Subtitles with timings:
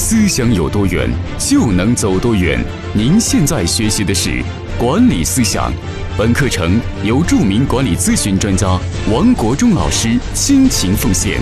[0.00, 2.64] 思想有多远，就能走多远。
[2.92, 4.40] 您现在学习的是
[4.78, 5.72] 管理思想，
[6.16, 8.78] 本课程由著名管理咨询专家
[9.10, 11.40] 王国忠老师倾情奉献，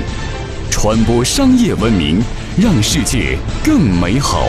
[0.71, 2.19] 传播商业文明，
[2.58, 4.48] 让世界更美好。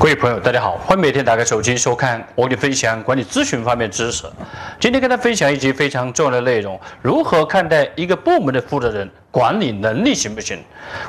[0.00, 4.24] 各位朋友，大家好，欢迎每天打开手机收看我给你分享管理咨询方面知识。
[4.80, 10.58] 今天跟大家分享一集非常重要的内容：如何看待一个部门的负责人管理能力行不行？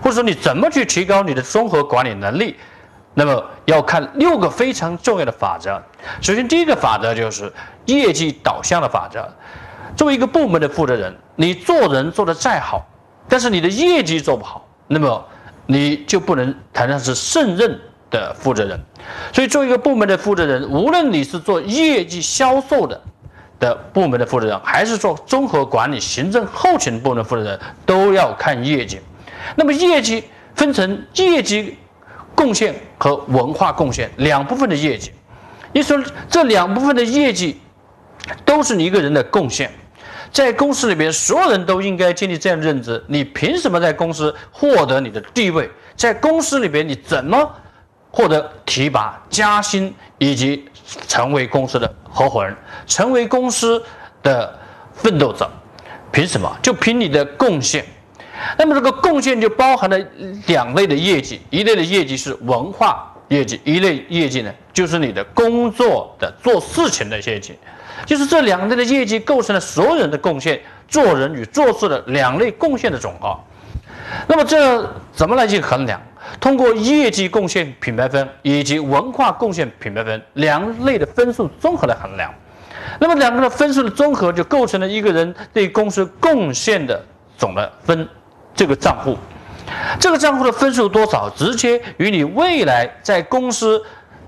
[0.03, 2.57] 或者说你怎么去提高你的综合管理能力？
[3.13, 5.81] 那么要看六个非常重要的法则。
[6.20, 7.49] 首先，第一个法则就是
[7.85, 9.26] 业绩导向的法则。
[9.95, 12.85] 作为一个部门的负责人，你做人做得再好，
[13.29, 15.26] 但是你的业绩做不好，那么
[15.65, 17.79] 你就不能谈上是胜任。
[18.11, 18.79] 的负责人，
[19.33, 23.01] 所以做一个部门的负责人，无论你是做业绩销售的
[23.57, 28.99] 的部门的负责人，还是做综合管理、行政后勤部门的负责人，都要看业绩。
[29.55, 30.23] 那么业绩
[30.54, 31.77] 分成业绩
[32.35, 35.12] 贡献和文化贡献两部分的业绩。
[35.71, 35.98] 你说
[36.29, 37.59] 这两部分的业绩
[38.43, 39.71] 都是你一个人的贡献，
[40.32, 45.71] 在公司里边，所有人都应该建立这样的认知：你凭什么在公司获得你的地位？
[45.95, 47.49] 在公司里边，你怎么？
[48.12, 50.65] 获得提拔、加薪，以及
[51.07, 52.54] 成为公司的合伙人，
[52.85, 53.81] 成为公司
[54.21, 54.54] 的
[54.93, 55.49] 奋斗者，
[56.12, 56.54] 凭什么？
[56.62, 57.85] 就凭你的贡献。
[58.57, 59.98] 那么这个贡献就包含了
[60.48, 67.57] 两类的业绩，一类的业绩是文化业绩，一类业绩呢就是你的工作的做事情的业绩，
[68.06, 73.39] 就是这两类的业绩构成了所有人的贡献，做人与做事的两类贡献的总和。
[74.28, 76.01] 那么这怎么来去衡量？
[76.39, 82.33] 通过业绩贡献品牌分以及文化贡献品牌分两类的分数综合来衡量，
[83.00, 87.03] 那么两个的分数的综合就构成了一个人对公司贡献的
[87.38, 88.07] 总的分
[88.53, 89.17] 这个账户，
[89.99, 93.81] 这个账户的分数多少，直接与你未来在公司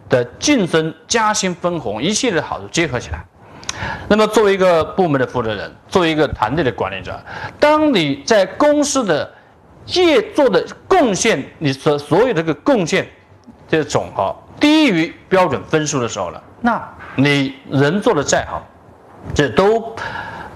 [0.09, 3.23] 的晋升、加薪、分红一系列的好处结合起来。
[4.07, 7.19] 那么作为一个部门的负责人，作为一个团队的管理者，
[7.59, 9.31] 当你在公司的
[9.87, 13.07] 业做的贡献，你所所有这个贡献
[13.67, 16.81] 这总和低于标准分数的时候呢，那
[17.15, 18.65] 你人做的再好，
[19.33, 19.93] 这都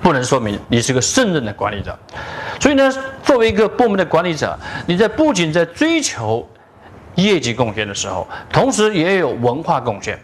[0.02, 1.98] 不能说明你是个胜任的管理者。
[2.60, 2.92] 所以呢，
[3.24, 6.48] 作为一个部门的管理者，你在不仅在追求
[7.16, 10.18] 业绩贡献的时候，同时也有文化贡献。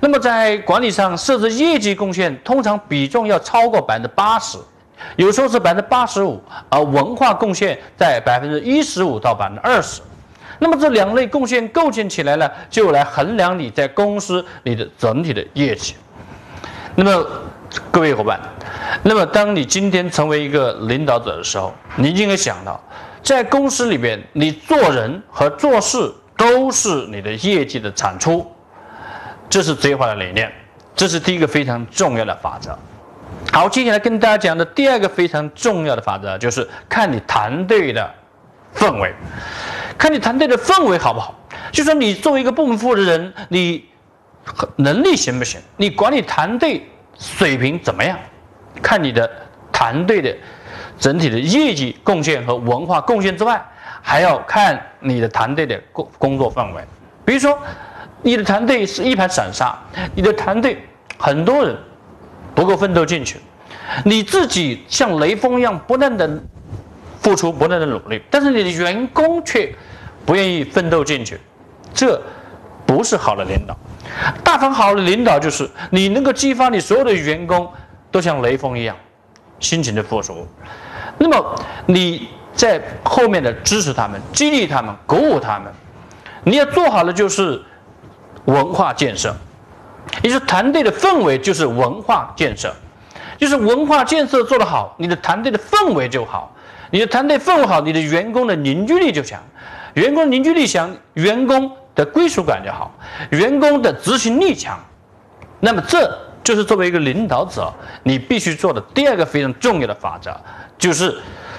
[0.00, 4.58] 那么在管理上设置业绩贡献，通常比重要超过百分之八十。
[5.16, 10.00] 有时候是百分之八十五，而文化贡献在百分之一十五到百分之二十。
[10.58, 15.96] 那么这两类贡献构建起来呢，就来衡量你在公司里的整体的业绩。
[16.94, 17.26] 那么
[17.90, 18.38] 各位伙伴，
[19.02, 22.80] 那么当你今天成为一个领导者的时候，你应该想到，
[23.20, 28.46] 在公司里边，你做人和做事都是你的业绩的产出，
[29.50, 30.52] 这是职业化的理念，
[30.94, 32.78] 这是第一个非常重要的法则。
[33.54, 38.12] 好，接下来跟大家讲的第二个非常重要的法则，就是看你团队的
[38.74, 39.14] 氛围，
[39.96, 41.32] 看你团队的氛围好不好？
[41.70, 43.84] 就说你作为一个部门负责人，你
[44.74, 45.60] 能力行不行？
[45.76, 46.84] 你管理团队
[47.16, 48.18] 水平怎么样？
[48.82, 49.30] 看你的
[49.70, 50.36] 团队的
[50.98, 53.64] 整体的业绩贡献和文化贡献之外，
[54.02, 56.82] 还要看你的团队的工工作氛围。
[57.24, 57.56] 比如说，
[58.20, 59.78] 你的团队是一盘散沙，
[60.12, 60.84] 你的团队
[61.16, 61.76] 很多人。
[62.54, 63.38] 不够奋斗进去，
[64.04, 66.42] 你自己像雷锋一样不断的
[67.20, 69.74] 付出，不断的努力，但是你的员工却
[70.24, 71.40] 不愿意奋斗进去，
[71.92, 72.20] 这
[72.86, 73.76] 不是好的领导。
[74.44, 77.68] 大方好的领导就是你能够激发你所有的员工
[78.10, 78.94] 都像雷锋一样
[79.58, 80.46] 辛勤的付出，
[81.18, 85.72] 那么你在后面的支持他们、激励他们、鼓舞他们，
[86.44, 87.60] 你要做好的就是
[88.44, 89.34] 文化建设。
[90.22, 92.74] 也就是团队的氛围就是文化建设，
[93.38, 96.54] 就是文化建设做得好，你的团队的氛围就好，
[96.90, 99.42] 你的团队氛围好，你的员工的凝聚力就强，
[99.94, 102.92] 员工凝聚力强，员工的归属感就好，
[103.30, 104.78] 员工的执行力强，
[105.60, 107.72] 那么这就是作为一个领导者
[108.02, 110.30] 你必须做的第二个非常重要的法则，
[110.76, 111.16] 就是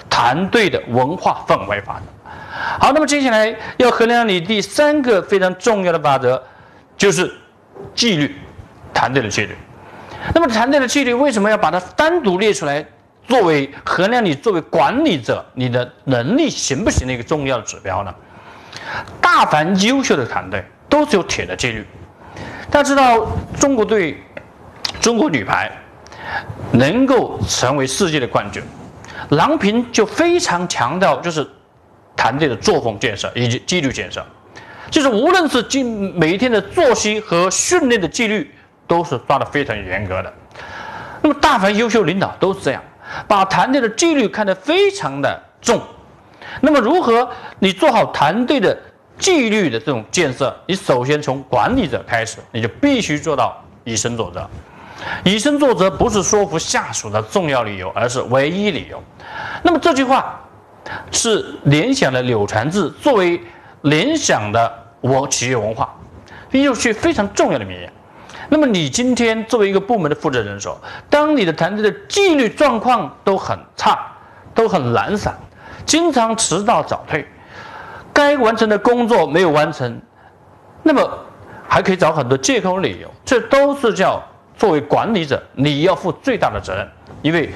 [0.09, 2.06] 团队的文化氛围法则。
[2.80, 6.42] 好，那么接下来要衡量你第三个非常重要的法则，
[6.95, 7.30] 就是
[7.95, 8.36] 纪律。
[8.94, 9.53] 团队的纪律，
[10.33, 12.83] 那么团队的纪律为什么要把它单独列出来，
[13.27, 18.15] 作为衡量你作为管理者你的能力行不行的一个重要的指标呢？
[19.19, 21.86] 大凡优秀的团队都是有铁的纪律。
[22.71, 23.27] 大家知道，
[23.59, 24.18] 中国队、
[25.01, 25.69] 中国女排
[26.71, 28.63] 能够成为世界的冠军，
[29.31, 31.45] 郎平就非常强调就是
[32.15, 34.25] 团队的作风建设以及纪律建设，
[34.95, 38.50] 就是无论是今每一天的作息和训练的纪律
[38.88, 40.33] 都是抓得非常严格的。
[41.21, 42.81] 那么大凡优秀领导都是这样，
[43.27, 45.81] 把团队的纪律看得非常的重。
[46.62, 48.77] 那么如何你做好团队的
[49.19, 50.56] 纪律的这种建设？
[50.65, 54.50] 你首先从管理者开始，你就必须做到以身作则。
[55.25, 59.03] 以身作则不是说服下属的重要理由，而是唯一理由。
[59.62, 60.39] 那么这句话
[61.12, 63.42] 是联想的柳传志作为
[63.81, 65.94] 联想的我企业文化，
[66.52, 67.92] 又是非常重要的名言。
[68.50, 70.78] 那么你今天作为一个部门的负责人说，
[71.10, 74.00] 当你的团队的纪律状况都很差，
[74.54, 75.36] 都很懒散，
[75.86, 77.28] 经常迟到早退，
[78.13, 80.02] 该完成的工作没有完成，
[80.84, 81.07] 那么
[81.68, 84.22] 还可以找很多借口理由，这都是叫。
[84.57, 86.88] 作为管理者，你要负最大的责任，
[87.22, 87.54] 因为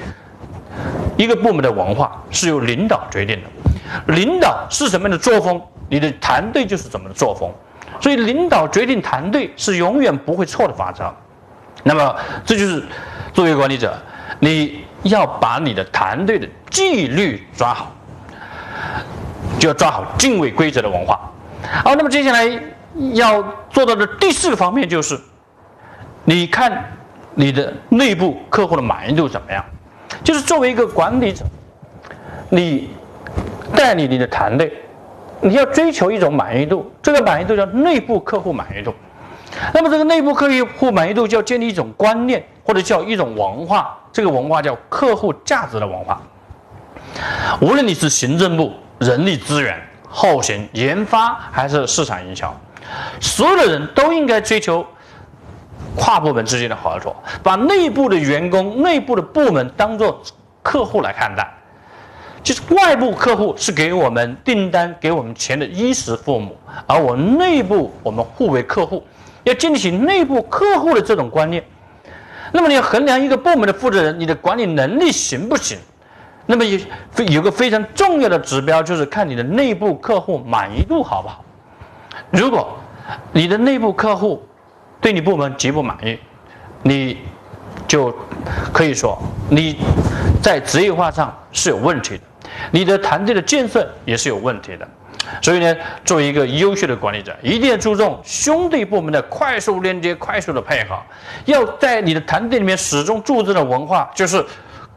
[1.16, 4.12] 一个部门的文化是由领导决定的。
[4.12, 5.58] 领导是什么样的作风，
[5.90, 7.52] 你的团队就是怎么的作风。
[8.00, 11.12] 所以，领导决定团队是永远不会错的法则。
[11.82, 12.16] 那么，
[12.46, 12.82] 这就是
[13.34, 13.94] 作为管理者，
[14.38, 17.92] 你要把你的团队的纪律抓好，
[19.58, 21.20] 就要抓好敬畏规则的文化。
[21.84, 22.46] 好，那么接下来
[23.12, 25.18] 要做到的第四个方面就是。
[26.24, 26.84] 你看，
[27.34, 29.64] 你的内部客户的满意度怎么样？
[30.22, 31.44] 就是作为一个管理者，
[32.50, 32.90] 你
[33.74, 34.70] 带领你的团队，
[35.40, 38.94] 你要追求一种满意度，这个满意度叫内部客户满意度。
[39.74, 40.48] 那么这个内部客
[40.78, 46.20] 户满意度就要建立一种观念，或者叫一种文化，这个文化叫客户价值的文化。
[47.60, 52.54] 无论你是行政部、人力资源、后勤、研发还是市场营销，
[53.20, 54.86] 所有的人都应该追求。
[55.96, 60.22] 跨部门之间的合作，把内部的员工、内部的部门当做
[60.62, 61.52] 客户来看待，
[62.42, 66.56] 就是外部客户是给我们订单、给我们钱的衣食父母，
[66.86, 69.04] 而我内部我们互为客户，
[69.44, 71.62] 要建立起内部客户的这种观念。
[72.52, 75.78] 那么你要衡量一个部门的负责人，你的管理能力行不行？
[76.46, 76.78] 那么有
[77.28, 81.44] 有个非常重要的指标，就是看你的内部客户满意度好不好。
[82.30, 82.76] 如果
[83.32, 84.42] 你的内部客户，
[85.00, 86.18] 对你部门极不满意，
[86.82, 87.18] 你
[87.86, 88.12] 就
[88.72, 89.16] 可以说
[89.48, 89.76] 你
[90.42, 92.22] 在职业化上是有问题的，
[92.70, 94.88] 你的团队的建设也是有问题的。
[95.42, 100.98] 所以呢，作为一个优秀的管理者，一定要注重兄弟部门的快速连接、快速的配合。
[101.44, 104.44] 要在你的团队里面始终注重的文化，就是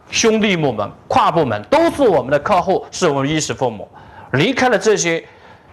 [0.10, 3.88] 兄弟部门、跨部门都是我们的客户，是我们衣食父母。
[4.32, 5.24] 离开了这些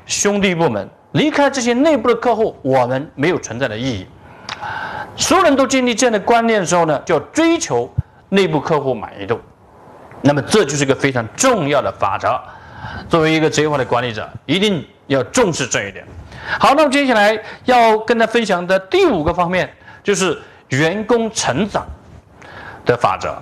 [0.05, 4.06] 兄弟部门，离开这些内部的客户，我们没有存在的意义。
[5.17, 7.88] 所有人都建立这样的观念的时候呢，就要追求
[8.31, 9.41] 内部客户满意度。
[10.22, 12.40] 那么这就是一个非常重要的法则。
[13.08, 16.05] 作为一个职业化的管理者，一定要重视这一点。
[16.58, 19.70] 好，那么接下来要跟他分享的第五个方面
[20.02, 20.38] 就是
[20.69, 21.87] 员工成长
[22.84, 23.37] 的法则。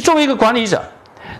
[0.00, 0.82] 作为一个管理者，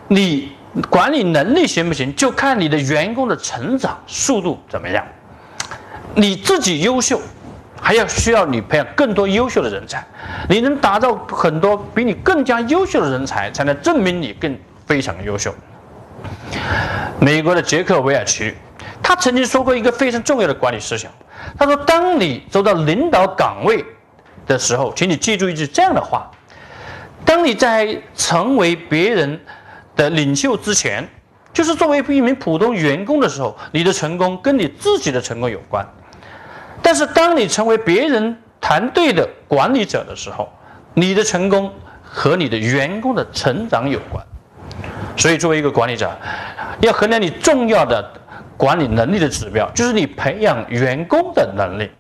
[0.09, 0.53] 你
[0.91, 5.05] 管理能力行不行，就看你的员工的成长速度怎么样。
[6.15, 7.21] 你自己优秀。
[7.81, 10.05] 还要需要你培养更多优秀的人才，
[10.49, 14.59] 你能打造很多比你更加优秀的人才，才能证明你更
[14.89, 15.55] 非常优秀。
[17.21, 18.55] 美国的杰克韦尔奇，
[19.03, 21.13] 他曾经说过一个非常重要的管理思想，
[21.59, 23.85] 他说：“当你走到领导岗位
[24.47, 26.31] 的时候，请你记住一句这样的话：
[27.25, 29.39] 当你在成为别人
[29.95, 31.07] 的领袖之前，
[31.53, 35.87] 就是作为一名普通员工的时候，你的成功跟你自己的成功有关。”
[36.81, 40.49] 但是，当你成为别人团队的管理者的时候，
[40.95, 41.71] 你的成功
[42.03, 44.25] 和你的员工的成长有关。
[45.19, 46.11] 所以，作为一个管理者，
[46.81, 48.09] 要衡量你重要的
[48.57, 51.91] 管理能力的指标，就是你培养员工的能力。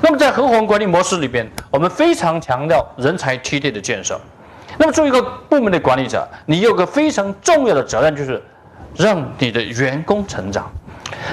[0.00, 4.18] 那么，在合伙管理模式里边，我们非常强调人才梯队的建设。
[4.78, 8.40] 那么，作为一个部门的管理者，你有个非常重要的责任，就是
[8.94, 10.70] 让你的员工成长。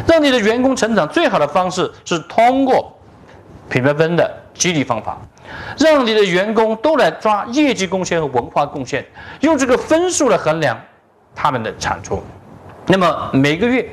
[0.07, 2.97] 让你的员工成长最好的方式是通过
[3.69, 5.19] 品牌分的激励方法，
[5.77, 9.05] 让你的员工都来抓业绩贡献和文化贡献，
[9.41, 10.79] 用这个分数来衡量
[11.35, 12.23] 他们的产出。
[12.87, 13.87] 那么每个月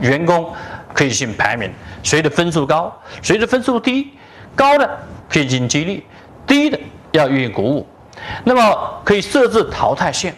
[0.00, 0.52] 员工
[0.94, 1.70] 可以进行排名，
[2.02, 4.12] 谁的分数高，谁的分数低，
[4.54, 4.98] 高的
[5.28, 6.04] 可以进行激励，
[6.46, 6.78] 低的
[7.12, 7.86] 要予以鼓舞。
[8.44, 10.34] 那么可以设置淘汰线。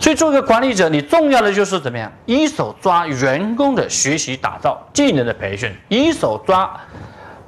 [0.00, 2.10] 所以，做一个管理者，你重要的就是怎么样？
[2.24, 6.70] 一手抓员工的学习打造、技能的培训，一手抓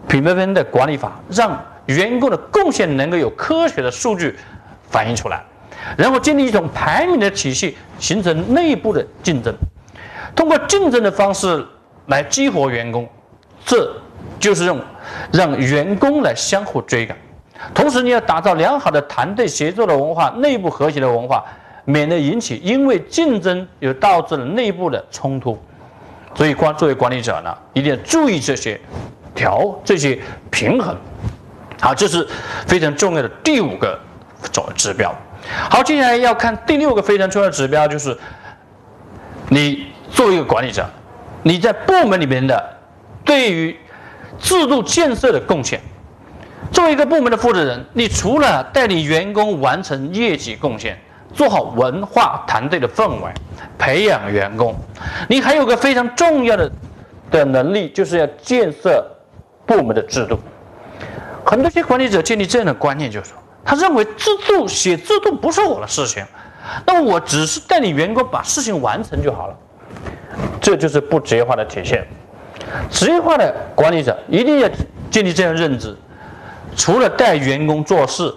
[0.09, 4.37] 品牌分的管理法，让员工的贡献能够有科学的数据
[4.91, 5.43] 反映出来。
[5.97, 9.55] 然后建立一种排名的体系，形成内部的竞争，
[10.35, 11.65] 通过竞争的方式
[12.07, 13.09] 来激活员工，
[13.65, 13.95] 这
[14.39, 14.81] 就是用
[15.33, 17.17] 让员工来相互追赶。
[17.73, 21.45] 同时，你要打造良好的团队协作的文化，内部和谐的文化，
[21.85, 25.59] 免得引起因为竞争又导致了内部的冲突。
[26.35, 28.79] 所以，管作为管理者呢，一定要注意这些
[29.35, 30.19] 调这些
[30.51, 30.97] 平衡。
[31.81, 32.27] 好，这是
[32.67, 33.99] 非常重要的第五个
[34.53, 35.15] 总指标。
[35.71, 38.17] 好，接下来要看第六个非常重要的指标，就是
[39.49, 40.89] 你作为一个管理者，
[41.43, 42.63] 你在部门里面的
[43.25, 43.77] 对于
[44.39, 45.81] 制度建设的贡献。
[46.73, 50.99] 作为一个部门的负责人，你除了带领员工完成业绩贡献，
[51.33, 53.31] 做好文化团队的氛围，
[53.79, 54.75] 培养员工，
[55.29, 56.73] 你还有个非常重要的
[57.31, 59.07] 的能力，就是要建设
[59.67, 60.39] 部门的制度。
[61.45, 66.25] 很多些管理者建立这样的观念，就是说，他认为制度写制度不是我的事情，
[66.87, 69.57] 那么我只是带领员工把事情完成就好了。
[70.61, 72.07] 这就是不职业化的体现。
[72.91, 74.69] 职业化的管理者一定要
[75.11, 75.97] 建立这样认知。
[76.77, 78.35] 除了带员工做事，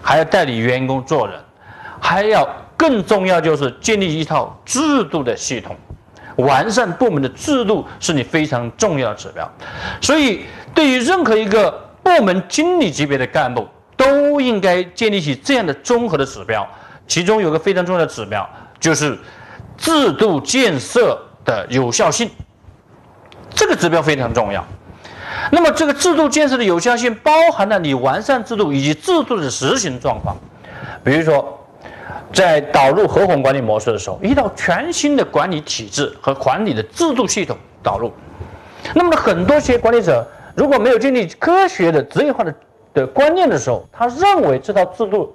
[0.00, 1.36] 还要带领员工做人，
[2.00, 5.76] 还要更重要就是建立一套制度的系统，
[6.36, 9.50] 完善部门的制度是你非常重要的指标。
[10.00, 11.70] 所以，对于任何一个
[12.02, 16.66] 部门经理级别的干部，都应该建立起这样的综合的指标。
[17.06, 18.48] 其中有个非常重要的指标，
[18.80, 19.18] 就是
[19.76, 22.30] 制度建设的有效性。
[23.54, 24.64] 这个指标非常重要。
[25.50, 30.36] 那么，这个制度建设的有效性包含了你完善制度以及制度的实行状况。
[31.04, 31.58] 比如说，
[32.32, 38.12] 在导入合伙管理模式的时候，一套全新的管理体制和管理的制度系统导入。
[38.94, 42.54] 那么，很多些管理者如果没有建立科学的职业化的
[42.94, 45.34] 的观念的时候，他认为这套制度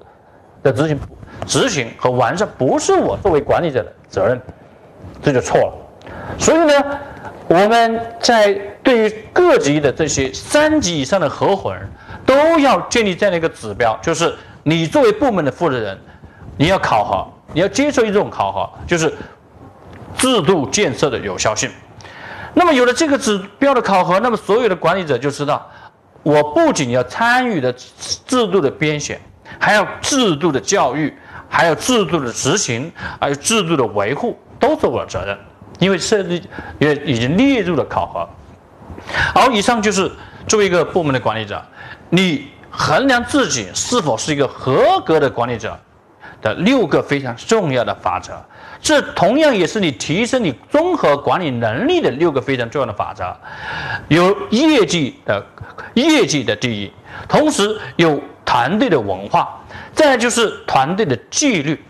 [0.64, 1.00] 的执行、
[1.46, 4.42] 执行和完善不是我作为管理者的责任，
[5.22, 5.74] 这就错了。
[6.38, 6.74] 所以呢？
[7.50, 11.90] 我们在对于各级的这些三级以上的合伙人，
[12.26, 15.98] 都要建立这样的一个指标，就是你作为部门的负责人，
[16.58, 19.14] 你要考核，你要接受一种考核，就是
[20.18, 21.72] 制度建设的有效性。
[22.54, 25.66] 那么有了这个指标的考核，那么所有的管理者就知道，
[26.28, 29.18] 我不仅要参与的制度的编写，
[29.58, 31.14] 还要制度的教育，
[31.48, 32.92] 还有制度的执行，
[33.22, 35.38] 还有制度的维护，都是我的责任。
[35.80, 36.44] 因为设立
[36.80, 38.30] 也已经列入了考核，
[39.34, 40.12] 好，以上就是
[40.48, 41.64] 作为一个部门的管理者，
[42.10, 45.80] 你衡量自己是否是一个合格的管理者
[46.42, 48.34] 的六个非常重要的法则。
[48.80, 53.36] 这同样也是你提升你综合管理能力的六个非常重要的法则。
[54.08, 55.44] 有业绩的
[56.02, 56.92] 业绩的第一，
[57.28, 59.60] 同时有团队的文化，
[59.94, 61.82] 再就是团队的纪律，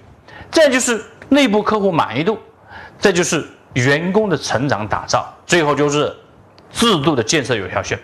[0.52, 2.38] 再就是内部客户满意度，
[3.00, 3.46] 再就是。
[3.74, 6.12] 员工的成长打造，最后就是
[6.72, 7.96] 制度的建设有效性。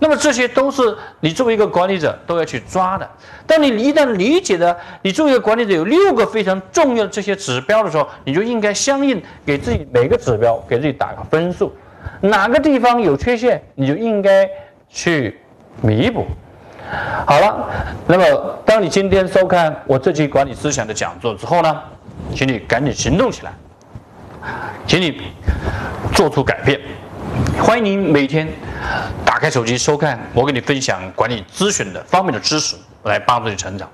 [0.00, 3.08] 那么这些都是你作为一个管理者都要去抓的。
[3.46, 11.72] 当你一旦理解了你作为一个管理者有六个非常重要的这些指标的时候，你就应该相应给自己每个指标给自己打个分数，
[12.20, 14.48] 哪个地方有缺陷，你就应该
[14.88, 15.38] 去
[15.80, 16.26] 弥补。
[17.26, 17.68] 好了，
[18.06, 21.80] 那么当你今天收看我这期管理思想的讲座之后呢，
[22.34, 23.52] 请你赶紧行动起来。
[24.86, 25.22] 请你
[26.12, 26.78] 做出改变。
[27.58, 28.46] 欢迎您每天
[29.24, 33.88] 打开手机收看我给你分享管理咨询的方面的知识，来帮助你成长。